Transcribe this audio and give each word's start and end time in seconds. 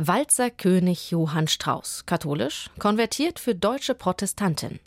Walzerkönig 0.00 1.10
Johann 1.10 1.48
Strauß, 1.48 2.06
katholisch, 2.06 2.70
konvertiert 2.78 3.40
für 3.40 3.56
deutsche 3.56 3.96
Protestantin. 3.96 4.78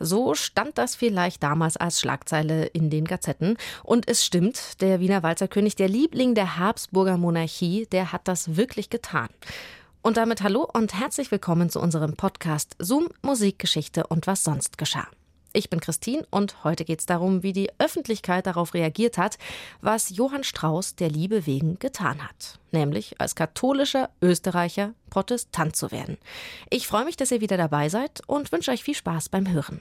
So 0.00 0.34
stand 0.34 0.76
das 0.76 0.96
vielleicht 0.96 1.44
damals 1.44 1.76
als 1.76 2.00
Schlagzeile 2.00 2.66
in 2.66 2.90
den 2.90 3.04
Gazetten. 3.04 3.56
Und 3.84 4.08
es 4.08 4.26
stimmt, 4.26 4.80
der 4.80 4.98
Wiener 4.98 5.22
Walzerkönig, 5.22 5.76
der 5.76 5.88
Liebling 5.88 6.34
der 6.34 6.58
Habsburger 6.58 7.16
Monarchie, 7.16 7.86
der 7.92 8.10
hat 8.10 8.26
das 8.26 8.56
wirklich 8.56 8.90
getan. 8.90 9.28
Und 10.02 10.16
damit 10.16 10.42
hallo 10.42 10.68
und 10.72 10.98
herzlich 10.98 11.30
willkommen 11.30 11.70
zu 11.70 11.78
unserem 11.78 12.16
Podcast 12.16 12.74
Zoom, 12.80 13.08
Musikgeschichte 13.22 14.08
und 14.08 14.26
was 14.26 14.42
sonst 14.42 14.78
geschah. 14.78 15.06
Ich 15.52 15.68
bin 15.68 15.80
Christine 15.80 16.24
und 16.30 16.62
heute 16.62 16.84
geht 16.84 17.00
es 17.00 17.06
darum, 17.06 17.42
wie 17.42 17.52
die 17.52 17.70
Öffentlichkeit 17.78 18.46
darauf 18.46 18.72
reagiert 18.72 19.18
hat, 19.18 19.36
was 19.80 20.10
Johann 20.10 20.44
Strauß 20.44 20.94
der 20.94 21.10
Liebe 21.10 21.44
wegen 21.44 21.78
getan 21.80 22.22
hat, 22.22 22.60
nämlich 22.70 23.20
als 23.20 23.34
katholischer 23.34 24.10
Österreicher 24.22 24.94
Protestant 25.10 25.74
zu 25.74 25.90
werden. 25.90 26.18
Ich 26.70 26.86
freue 26.86 27.04
mich, 27.04 27.16
dass 27.16 27.32
ihr 27.32 27.40
wieder 27.40 27.56
dabei 27.56 27.88
seid 27.88 28.22
und 28.28 28.52
wünsche 28.52 28.70
euch 28.70 28.84
viel 28.84 28.94
Spaß 28.94 29.28
beim 29.28 29.50
Hören. 29.50 29.80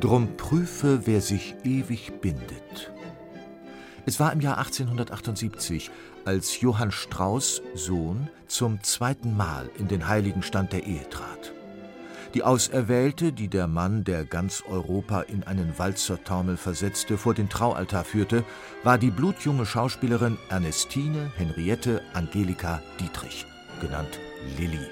Drum 0.00 0.36
prüfe, 0.36 1.06
wer 1.06 1.22
sich 1.22 1.54
ewig 1.64 2.20
bindet 2.20 2.92
es 4.04 4.18
war 4.18 4.32
im 4.32 4.40
Jahr 4.40 4.58
1878, 4.58 5.90
als 6.24 6.60
Johann 6.60 6.90
Strauß, 6.90 7.62
Sohn, 7.74 8.28
zum 8.46 8.82
zweiten 8.82 9.36
Mal 9.36 9.70
in 9.78 9.88
den 9.88 10.08
heiligen 10.08 10.42
Stand 10.42 10.72
der 10.72 10.86
Ehe 10.86 11.08
trat. 11.08 11.52
Die 12.34 12.42
Auserwählte, 12.42 13.32
die 13.32 13.48
der 13.48 13.66
Mann, 13.66 14.04
der 14.04 14.24
ganz 14.24 14.62
Europa 14.66 15.20
in 15.20 15.44
einen 15.44 15.78
Walzertaumel 15.78 16.56
versetzte, 16.56 17.18
vor 17.18 17.34
den 17.34 17.50
Traualtar 17.50 18.04
führte, 18.04 18.44
war 18.82 18.96
die 18.96 19.10
blutjunge 19.10 19.66
Schauspielerin 19.66 20.38
Ernestine 20.48 21.30
Henriette 21.36 22.00
Angelika 22.14 22.82
Dietrich, 22.98 23.46
genannt 23.80 24.18
Lilli. 24.58 24.86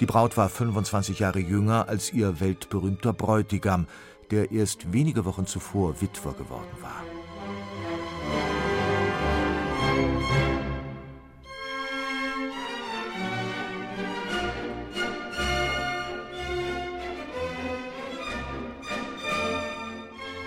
Die 0.00 0.06
Braut 0.06 0.36
war 0.36 0.48
25 0.48 1.18
Jahre 1.18 1.40
jünger 1.40 1.88
als 1.88 2.12
ihr 2.12 2.40
weltberühmter 2.40 3.12
Bräutigam, 3.12 3.86
der 4.30 4.50
erst 4.50 4.92
wenige 4.92 5.24
Wochen 5.24 5.46
zuvor 5.46 6.00
Witwer 6.00 6.32
geworden 6.32 6.70
war. 6.80 7.17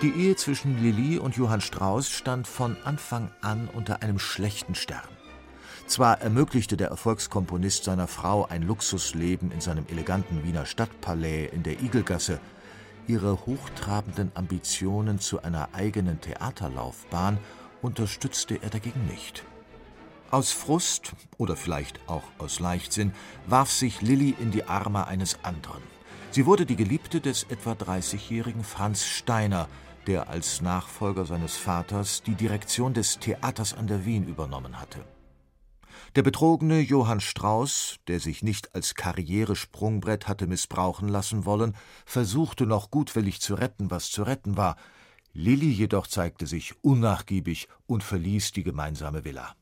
Die 0.02 0.10
Ehe 0.10 0.34
zwischen 0.34 0.82
Lilly 0.82 1.16
und 1.16 1.36
Johann 1.36 1.60
Strauß 1.60 2.10
stand 2.10 2.48
von 2.48 2.76
Anfang 2.82 3.30
an 3.40 3.68
unter 3.72 4.02
einem 4.02 4.18
schlechten 4.18 4.74
Stern. 4.74 5.06
Zwar 5.86 6.20
ermöglichte 6.20 6.76
der 6.76 6.88
Erfolgskomponist 6.88 7.84
seiner 7.84 8.08
Frau 8.08 8.44
ein 8.46 8.62
Luxusleben 8.62 9.52
in 9.52 9.60
seinem 9.60 9.86
eleganten 9.86 10.42
Wiener 10.42 10.66
Stadtpalais 10.66 11.50
in 11.52 11.62
der 11.62 11.80
Igelgasse, 11.80 12.40
ihre 13.06 13.46
hochtrabenden 13.46 14.32
Ambitionen 14.34 15.20
zu 15.20 15.40
einer 15.44 15.68
eigenen 15.72 16.20
Theaterlaufbahn 16.20 17.38
unterstützte 17.80 18.60
er 18.60 18.70
dagegen 18.70 19.06
nicht. 19.06 19.44
Aus 20.32 20.50
Frust 20.50 21.12
oder 21.38 21.54
vielleicht 21.54 22.00
auch 22.08 22.24
aus 22.38 22.58
Leichtsinn 22.58 23.12
warf 23.46 23.70
sich 23.70 24.02
Lilly 24.02 24.34
in 24.40 24.50
die 24.50 24.64
Arme 24.64 25.06
eines 25.06 25.38
anderen. 25.44 25.82
Sie 26.32 26.46
wurde 26.46 26.64
die 26.66 26.76
Geliebte 26.76 27.20
des 27.20 27.44
etwa 27.50 27.72
30-jährigen 27.72 28.64
Franz 28.64 29.04
Steiner, 29.04 29.68
der 30.06 30.28
als 30.28 30.60
Nachfolger 30.60 31.24
seines 31.24 31.56
Vaters 31.56 32.22
die 32.22 32.34
Direktion 32.34 32.94
des 32.94 33.18
Theaters 33.18 33.74
an 33.74 33.86
der 33.86 34.04
Wien 34.04 34.26
übernommen 34.26 34.80
hatte. 34.80 35.04
Der 36.14 36.22
betrogene 36.22 36.80
Johann 36.80 37.20
Strauß, 37.20 37.96
der 38.06 38.20
sich 38.20 38.42
nicht 38.42 38.74
als 38.74 38.94
Karrieresprungbrett 38.94 40.28
hatte 40.28 40.46
missbrauchen 40.46 41.08
lassen 41.08 41.46
wollen, 41.46 41.74
versuchte 42.04 42.66
noch 42.66 42.90
gutwillig 42.90 43.40
zu 43.40 43.54
retten, 43.54 43.90
was 43.90 44.10
zu 44.10 44.22
retten 44.22 44.56
war. 44.56 44.76
Lilli 45.32 45.70
jedoch 45.70 46.06
zeigte 46.06 46.46
sich 46.46 46.74
unnachgiebig 46.82 47.68
und 47.86 48.04
verließ 48.04 48.52
die 48.52 48.62
gemeinsame 48.62 49.24
Villa. 49.24 49.54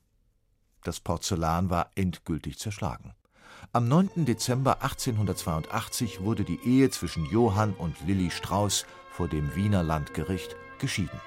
Das 0.82 0.98
Porzellan 0.98 1.70
war 1.70 1.90
endgültig 1.94 2.58
zerschlagen. 2.58 3.14
Am 3.72 3.86
9. 3.86 4.24
Dezember 4.24 4.82
1882 4.82 6.22
wurde 6.22 6.42
die 6.42 6.58
Ehe 6.64 6.90
zwischen 6.90 7.26
Johann 7.26 7.74
und 7.74 7.94
Lilli 8.06 8.30
Strauß 8.30 8.86
vor 9.10 9.28
dem 9.28 9.54
Wiener 9.54 9.82
Landgericht 9.82 10.56
geschieden. 10.78 11.20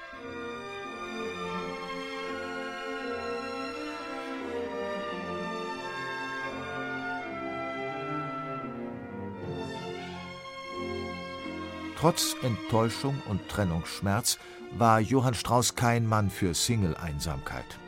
Trotz 12.03 12.35
Enttäuschung 12.41 13.21
und 13.29 13.47
Trennungsschmerz 13.47 14.38
war 14.77 15.00
Johann 15.00 15.35
Strauß 15.35 15.75
kein 15.75 16.05
Mann 16.05 16.29
für 16.29 16.53
Single-Einsamkeit. 16.53 17.79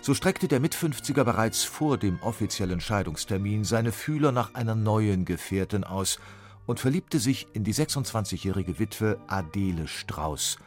So 0.00 0.14
streckte 0.14 0.48
der 0.48 0.58
Mitfünfziger 0.58 1.22
bereits 1.22 1.64
vor 1.64 1.98
dem 1.98 2.18
offiziellen 2.22 2.80
Scheidungstermin 2.80 3.64
seine 3.64 3.92
Fühler 3.92 4.32
nach 4.32 4.54
einer 4.54 4.74
neuen 4.74 5.26
Gefährtin 5.26 5.84
aus 5.84 6.18
und 6.68 6.78
verliebte 6.78 7.18
sich 7.18 7.48
in 7.54 7.64
die 7.64 7.74
26-jährige 7.74 8.78
Witwe 8.78 9.18
Adele 9.26 9.88
Strauß, 9.88 10.58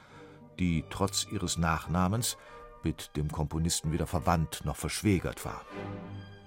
die 0.60 0.84
trotz 0.90 1.28
ihres 1.32 1.60
Nachnamens 1.60 2.38
mit 2.84 3.16
dem 3.16 3.32
Komponisten 3.32 3.94
weder 3.94 4.08
verwandt 4.08 4.66
noch 4.66 4.76
verschwägert 4.76 5.46
war. 5.46 5.62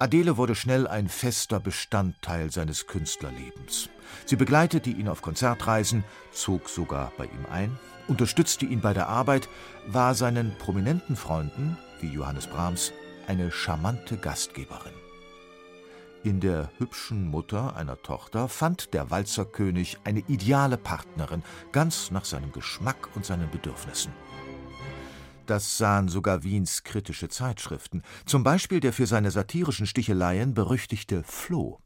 Adele 0.00 0.36
wurde 0.36 0.56
schnell 0.56 0.88
ein 0.88 1.08
fester 1.08 1.60
Bestandteil 1.60 2.50
seines 2.50 2.88
Künstlerlebens. 2.88 3.88
Sie 4.26 4.34
begleitete 4.34 4.90
ihn 4.90 5.08
auf 5.08 5.22
Konzertreisen, 5.22 6.02
zog 6.32 6.68
sogar 6.68 7.12
bei 7.16 7.26
ihm 7.26 7.46
ein, 7.48 7.78
unterstützte 8.08 8.66
ihn 8.66 8.80
bei 8.80 8.92
der 8.92 9.08
Arbeit, 9.08 9.48
war 9.86 10.16
seinen 10.16 10.58
prominenten 10.58 11.14
Freunden, 11.14 11.78
wie 12.00 12.08
Johannes 12.08 12.48
Brahms, 12.48 12.92
eine 13.28 13.52
charmante 13.52 14.16
Gastgeberin. 14.16 15.03
In 16.24 16.40
der 16.40 16.70
hübschen 16.78 17.28
Mutter 17.28 17.76
einer 17.76 18.00
Tochter 18.00 18.48
fand 18.48 18.94
der 18.94 19.10
Walzerkönig 19.10 19.98
eine 20.04 20.20
ideale 20.20 20.78
Partnerin, 20.78 21.42
ganz 21.70 22.10
nach 22.10 22.24
seinem 22.24 22.50
Geschmack 22.50 23.14
und 23.14 23.26
seinen 23.26 23.50
Bedürfnissen. 23.50 24.10
Das 25.44 25.76
sahen 25.76 26.08
sogar 26.08 26.42
Wiens 26.42 26.82
kritische 26.82 27.28
Zeitschriften, 27.28 28.02
zum 28.24 28.42
Beispiel 28.42 28.80
der 28.80 28.94
für 28.94 29.06
seine 29.06 29.30
satirischen 29.30 29.86
Sticheleien 29.86 30.54
berüchtigte 30.54 31.22
Floh. 31.24 31.83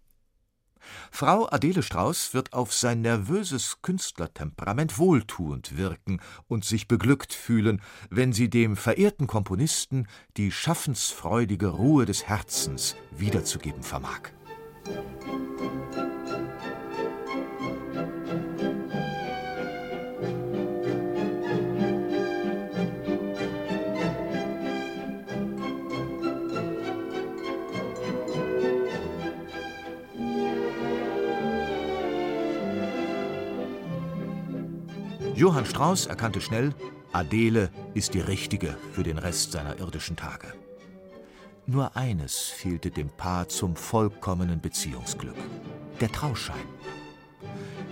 Frau 1.11 1.49
Adele 1.51 1.83
Strauß 1.83 2.35
wird 2.35 2.53
auf 2.53 2.73
sein 2.73 3.01
nervöses 3.03 3.83
Künstlertemperament 3.83 4.99
wohltuend 4.99 5.77
wirken 5.77 6.21
und 6.47 6.65
sich 6.65 6.89
beglückt 6.89 7.33
fühlen, 7.33 7.81
wenn 8.11 8.33
sie 8.33 8.51
dem 8.51 8.77
verehrten 8.77 9.27
Komponisten 9.27 10.07
die 10.37 10.51
schaffensfreudige 10.51 11.69
Ruhe 11.69 12.07
des 12.07 12.25
Herzens 12.25 12.97
wiederzugeben 13.11 13.83
vermag. 13.83 14.31
Johann 35.39 35.67
Strauß 35.67 36.07
erkannte 36.07 36.41
schnell, 36.41 36.75
Adele 37.13 37.71
ist 37.95 38.15
die 38.15 38.21
richtige 38.21 38.77
für 38.91 39.05
den 39.05 39.19
Rest 39.19 39.53
seiner 39.53 39.79
irdischen 39.79 40.17
Tage. 40.17 40.49
Nur 41.65 41.97
eines 41.97 42.39
fehlte 42.39 42.91
dem 42.91 43.09
Paar 43.09 43.49
zum 43.49 43.77
vollkommenen 43.77 44.61
Beziehungsglück: 44.61 45.37
der 46.01 46.11
Trauschein. 46.11 46.67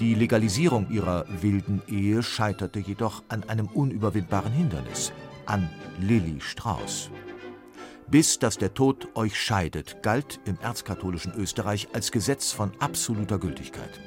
Die 0.00 0.16
Legalisierung 0.16 0.90
ihrer 0.90 1.25
wilden 1.40 1.82
Ehe 1.87 2.25
scheiterte 2.25 2.81
jedoch 2.81 3.22
an 3.28 3.48
einem 3.48 3.69
unüberwindbaren 3.69 4.52
Hindernis, 4.52 5.12
an 5.46 5.70
Lilli 6.00 6.40
Strauß. 6.40 7.12
Bis 8.08 8.40
dass 8.40 8.58
der 8.58 8.75
Tod 8.75 9.06
euch 9.14 9.40
scheidet, 9.40 10.02
galt 10.02 10.40
im 10.46 10.58
erzkatholischen 10.60 11.32
Österreich 11.37 11.87
als 11.93 12.10
Gesetz 12.10 12.50
von 12.50 12.72
absoluter 12.81 13.38
Gültigkeit. 13.38 14.00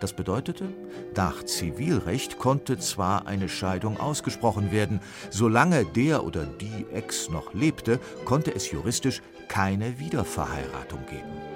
Das 0.00 0.12
bedeutete, 0.12 0.68
nach 1.16 1.44
Zivilrecht 1.44 2.38
konnte 2.38 2.78
zwar 2.78 3.26
eine 3.26 3.48
Scheidung 3.48 3.98
ausgesprochen 3.98 4.72
werden, 4.72 5.00
solange 5.30 5.84
der 5.84 6.24
oder 6.24 6.44
die 6.44 6.86
Ex 6.92 7.28
noch 7.30 7.54
lebte, 7.54 8.00
konnte 8.24 8.54
es 8.54 8.70
juristisch 8.70 9.22
keine 9.48 9.98
Wiederverheiratung 9.98 11.06
geben. 11.06 11.54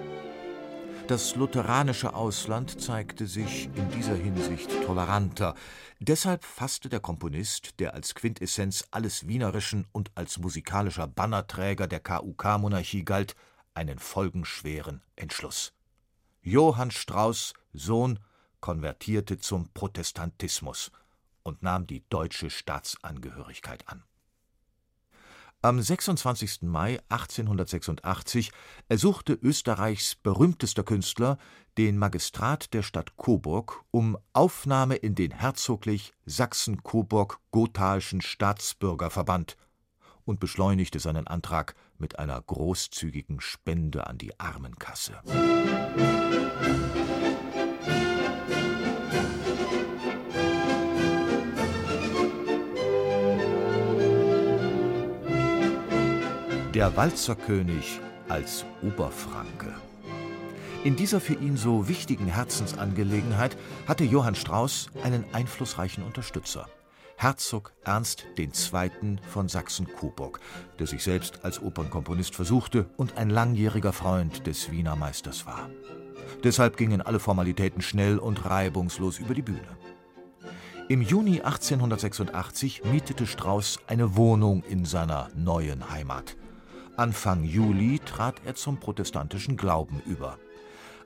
Das 1.08 1.36
lutheranische 1.36 2.14
Ausland 2.14 2.82
zeigte 2.82 3.26
sich 3.26 3.70
in 3.74 3.88
dieser 3.90 4.14
Hinsicht 4.14 4.70
toleranter. 4.84 5.54
Deshalb 6.00 6.44
fasste 6.44 6.90
der 6.90 7.00
Komponist, 7.00 7.80
der 7.80 7.94
als 7.94 8.14
Quintessenz 8.14 8.84
alles 8.90 9.26
Wienerischen 9.26 9.86
und 9.92 10.10
als 10.14 10.38
musikalischer 10.38 11.06
Bannerträger 11.06 11.86
der 11.86 12.00
KUK-Monarchie 12.00 13.06
galt, 13.06 13.36
einen 13.72 13.98
folgenschweren 13.98 15.00
Entschluss. 15.16 15.72
Johann 16.42 16.90
Strauß, 16.90 17.54
Sohn, 17.72 18.18
konvertierte 18.60 19.38
zum 19.38 19.68
Protestantismus 19.72 20.90
und 21.42 21.62
nahm 21.62 21.86
die 21.86 22.04
deutsche 22.08 22.50
Staatsangehörigkeit 22.50 23.88
an. 23.88 24.04
Am 25.60 25.82
26. 25.82 26.62
Mai 26.62 27.00
1886 27.08 28.52
ersuchte 28.88 29.32
Österreichs 29.32 30.14
berühmtester 30.14 30.84
Künstler 30.84 31.36
den 31.78 31.98
Magistrat 31.98 32.72
der 32.74 32.84
Stadt 32.84 33.16
Coburg 33.16 33.82
um 33.90 34.16
Aufnahme 34.32 34.94
in 34.94 35.16
den 35.16 35.32
herzoglich 35.32 36.12
Sachsen-Coburg-Gothaischen 36.26 38.20
Staatsbürgerverband 38.20 39.56
und 40.24 40.38
beschleunigte 40.38 41.00
seinen 41.00 41.26
Antrag 41.26 41.74
mit 41.98 42.20
einer 42.20 42.40
großzügigen 42.40 43.40
Spende 43.40 44.06
an 44.06 44.18
die 44.18 44.38
Armenkasse. 44.38 45.20
Der 56.78 56.96
Walzerkönig 56.96 57.98
als 58.28 58.64
Oberfranke. 58.82 59.74
In 60.84 60.94
dieser 60.94 61.20
für 61.20 61.34
ihn 61.34 61.56
so 61.56 61.88
wichtigen 61.88 62.28
Herzensangelegenheit 62.28 63.56
hatte 63.88 64.04
Johann 64.04 64.36
Strauß 64.36 64.90
einen 65.02 65.24
einflussreichen 65.32 66.04
Unterstützer. 66.04 66.68
Herzog 67.16 67.72
Ernst 67.82 68.26
II. 68.38 69.18
von 69.28 69.48
Sachsen-Coburg, 69.48 70.38
der 70.78 70.86
sich 70.86 71.02
selbst 71.02 71.44
als 71.44 71.60
Opernkomponist 71.60 72.36
versuchte 72.36 72.88
und 72.96 73.16
ein 73.16 73.28
langjähriger 73.28 73.92
Freund 73.92 74.46
des 74.46 74.70
Wiener 74.70 74.94
Meisters 74.94 75.46
war. 75.46 75.68
Deshalb 76.44 76.76
gingen 76.76 77.02
alle 77.02 77.18
Formalitäten 77.18 77.82
schnell 77.82 78.20
und 78.20 78.44
reibungslos 78.44 79.18
über 79.18 79.34
die 79.34 79.42
Bühne. 79.42 79.76
Im 80.88 81.02
Juni 81.02 81.40
1886 81.40 82.84
mietete 82.84 83.26
Strauß 83.26 83.80
eine 83.88 84.14
Wohnung 84.14 84.62
in 84.62 84.84
seiner 84.84 85.28
neuen 85.34 85.90
Heimat. 85.90 86.36
Anfang 86.98 87.44
Juli 87.44 88.00
trat 88.00 88.34
er 88.44 88.56
zum 88.56 88.78
protestantischen 88.78 89.56
Glauben 89.56 90.02
über. 90.04 90.36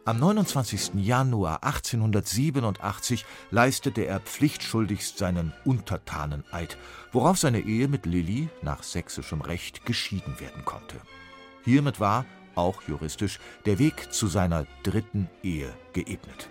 Am 0.07 0.19
29. 0.19 0.93
Januar 0.95 1.63
1887 1.65 3.27
leistete 3.51 4.07
er 4.07 4.21
pflichtschuldigst 4.21 5.19
seinen 5.19 5.53
Untertaneneid, 5.67 6.79
worauf 7.13 7.37
seine 7.37 7.61
Ehe 7.61 7.89
mit 7.89 8.07
Lilly 8.07 8.49
nach 8.63 8.83
sächsischem 8.83 9.43
Recht 9.43 9.85
geschieden 9.85 10.41
werden 10.41 10.65
konnte. 10.65 10.97
Hiermit 11.63 12.01
war, 12.01 12.25
auch 12.55 12.81
juristisch, 12.89 13.39
der 13.67 13.79
Weg 13.79 14.15
zu 14.15 14.29
seiner 14.29 14.67
dritten 14.85 15.29
Ehe 15.43 15.75
geebnet. 15.93 16.49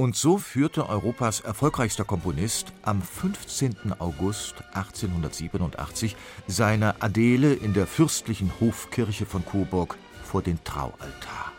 Und 0.00 0.16
so 0.16 0.38
führte 0.38 0.88
Europas 0.88 1.40
erfolgreichster 1.40 2.04
Komponist 2.06 2.72
am 2.80 3.02
15. 3.02 3.92
August 3.98 4.54
1887 4.72 6.16
seine 6.46 7.02
Adele 7.02 7.52
in 7.52 7.74
der 7.74 7.86
fürstlichen 7.86 8.50
Hofkirche 8.60 9.26
von 9.26 9.44
Coburg 9.44 9.98
vor 10.24 10.40
den 10.40 10.64
Traualtar. 10.64 11.52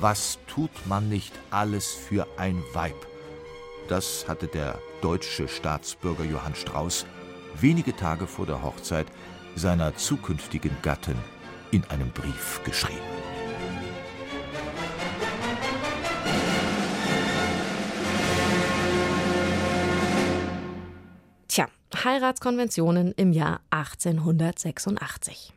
Was 0.00 0.40
tut 0.48 0.72
man 0.88 1.08
nicht 1.08 1.32
alles 1.52 1.92
für 1.92 2.26
ein 2.38 2.60
Weib? 2.72 3.06
Das 3.86 4.26
hatte 4.26 4.48
der 4.48 4.80
deutsche 5.00 5.46
Staatsbürger 5.46 6.24
Johann 6.24 6.56
Strauß 6.56 7.06
wenige 7.60 7.94
Tage 7.94 8.26
vor 8.26 8.46
der 8.46 8.64
Hochzeit 8.64 9.06
seiner 9.54 9.94
zukünftigen 9.94 10.76
Gattin 10.82 11.18
in 11.70 11.84
einem 11.84 12.10
Brief 12.10 12.60
geschrieben. 12.64 12.98
Heiratskonventionen 21.94 23.12
im 23.12 23.32
Jahr 23.32 23.60
1886. 23.70 25.52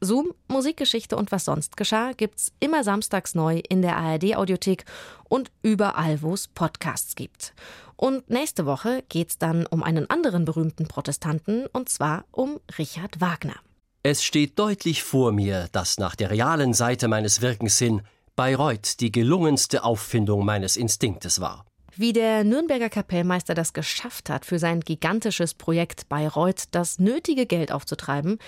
Zoom, 0.00 0.32
Musikgeschichte 0.48 1.16
und 1.16 1.30
was 1.30 1.44
sonst 1.44 1.76
geschah 1.76 2.12
gibt's 2.12 2.52
immer 2.58 2.84
samstags 2.84 3.34
neu 3.34 3.60
in 3.68 3.82
der 3.82 3.96
ARD 3.98 4.36
Audiothek 4.36 4.84
und 5.28 5.50
überall, 5.62 6.22
wo 6.22 6.32
es 6.32 6.48
Podcasts 6.48 7.16
gibt. 7.16 7.52
Und 7.96 8.30
nächste 8.30 8.64
Woche 8.64 9.04
geht's 9.10 9.36
dann 9.36 9.66
um 9.66 9.82
einen 9.82 10.08
anderen 10.08 10.46
berühmten 10.46 10.88
Protestanten 10.88 11.66
und 11.66 11.90
zwar 11.90 12.24
um 12.30 12.60
Richard 12.78 13.20
Wagner. 13.20 13.56
Es 14.02 14.24
steht 14.24 14.58
deutlich 14.58 15.02
vor 15.02 15.32
mir, 15.32 15.68
dass 15.72 15.98
nach 15.98 16.16
der 16.16 16.30
realen 16.30 16.72
Seite 16.72 17.06
meines 17.06 17.42
Wirkens 17.42 17.76
hin 17.76 18.00
Bayreuth 18.36 19.00
die 19.00 19.12
gelungenste 19.12 19.84
Auffindung 19.84 20.46
meines 20.46 20.78
Instinktes 20.78 21.42
war. 21.42 21.66
Wie 22.00 22.14
der 22.14 22.44
Nürnberger 22.44 22.88
Kapellmeister 22.88 23.52
das 23.52 23.74
geschafft 23.74 24.30
hat, 24.30 24.46
für 24.46 24.58
sein 24.58 24.80
gigantisches 24.80 25.52
Projekt 25.52 26.08
Bayreuth 26.08 26.64
das 26.70 26.98
nötige 26.98 27.44
Geld 27.44 27.72
aufzutreiben, 27.72 28.38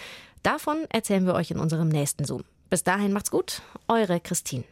davon 0.43 0.87
erzählen 0.89 1.27
wir 1.27 1.35
euch 1.35 1.51
in 1.51 1.59
unserem 1.59 1.91
nächsten 1.91 2.25
Zoom. 2.25 2.45
Bis 2.71 2.83
dahin 2.83 3.13
macht's 3.13 3.31
gut, 3.31 3.61
eure 3.89 4.21
Christine. 4.21 4.65